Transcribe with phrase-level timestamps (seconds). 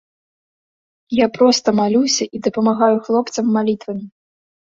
[1.17, 4.05] Я проста малюся і дапамагаю хлопцам малітвамі.